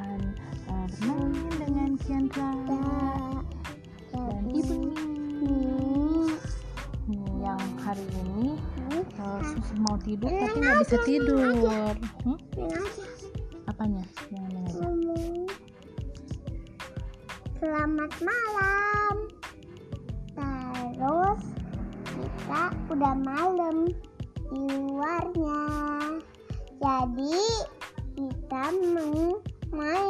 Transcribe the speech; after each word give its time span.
akan 0.00 0.20
bermain 0.64 1.36
eh, 1.36 1.52
dengan 1.60 1.90
Kiandra 2.00 2.52
dan 4.16 4.44
Ibu 4.48 4.78
yang 7.40 7.60
hari 7.80 8.06
ini 8.24 8.56
uh, 9.20 9.42
mau 9.84 9.96
tidur 10.00 10.30
tapi 10.30 10.56
nggak 10.60 10.78
bisa 10.84 10.96
tidur. 11.04 11.92
Hmm? 12.24 12.38
apanya? 13.68 14.04
Selamat 17.60 18.12
malam. 18.24 19.14
Terus 20.32 21.42
kita 22.08 22.62
udah 22.88 23.14
malam 23.20 23.76
di 24.48 24.64
luarnya. 24.64 25.64
Jadi 26.80 27.44
kita 28.16 28.64
meng 28.80 29.44
main. 29.70 30.06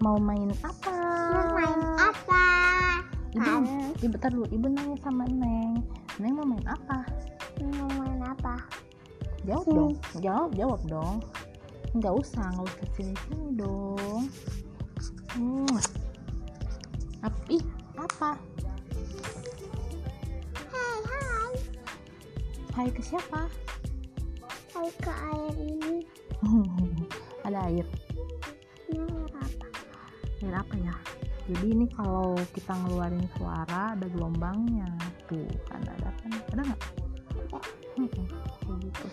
Mau 0.00 0.16
main 0.16 0.48
apa? 0.64 0.96
Mau 1.30 1.44
main 1.52 1.80
apa? 2.00 2.44
Ibu 3.36 3.44
kan? 3.44 3.62
ibu 4.00 4.16
tar 4.16 4.32
dulu. 4.32 4.48
Ibu 4.48 4.66
nanya 4.72 4.96
sama 5.04 5.28
neng. 5.28 5.84
Neng 6.16 6.32
mau 6.36 6.46
main 6.48 6.64
apa? 6.64 7.04
Mau 7.60 7.88
main 8.00 8.20
apa? 8.24 8.64
Jawab 9.44 9.64
Hmm. 9.68 9.76
dong. 9.76 9.92
Jawab 10.24 10.50
jawab 10.56 10.80
dong. 10.88 11.16
Nggak 11.92 12.14
usah 12.16 12.46
nggak 12.56 12.66
usah 12.66 12.86
sini 12.96 13.14
sini 13.28 13.48
dong. 13.60 14.22
Hmm. 15.36 15.76
api 17.20 17.60
apa? 18.00 18.40
Hai 20.72 21.00
hai. 21.04 21.52
Hai 22.72 22.88
ke 22.88 23.04
siapa 23.04 23.44
ke 24.98 25.12
air 25.12 25.54
ini. 25.54 25.94
Ada 27.46 27.58
air. 27.70 27.86
Ini 28.90 29.06
apa? 29.38 29.66
Air 30.42 30.54
apa 30.58 30.74
ya? 30.82 30.94
Jadi 31.50 31.66
ini 31.66 31.86
kalau 31.90 32.38
kita 32.54 32.70
ngeluarin 32.78 33.26
suara 33.34 33.98
ada 33.98 34.06
gelombangnya. 34.06 34.86
Tuh 35.26 35.50
kan 35.66 35.82
ada 35.82 36.14
kan? 36.22 36.30
Ada 36.54 36.62
nggak? 36.62 36.82
Hmm, 37.98 38.06
kayak 38.06 38.78
gitu. 38.86 39.06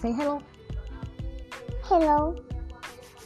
Say 0.00 0.12
hello. 0.16 0.40
Hello. 1.84 2.32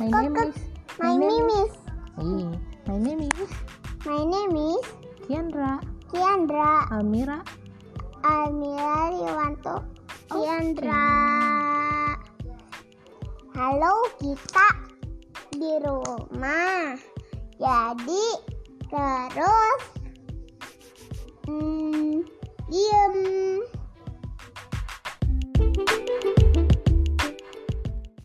My 0.03 0.11
Kok 0.11 0.19
name 0.19 0.37
is 0.51 0.59
my 0.99 1.15
name 1.15 1.47
is 1.63 1.73
Iya, 2.19 2.51
my 2.91 2.99
name 2.99 3.23
is 3.23 3.51
my 4.03 4.23
name 4.27 4.55
is 4.75 4.87
Kiandra. 5.23 5.79
Kiandra. 6.11 6.91
Almira. 6.91 7.39
Almira 8.27 9.15
Riwanto. 9.15 9.87
Kiandra 10.27 11.38
halo 13.59 14.07
kita 14.23 14.71
di 15.51 15.83
rumah 15.83 16.95
jadi 17.59 18.27
terus 18.87 19.83
hmm, 21.51 21.88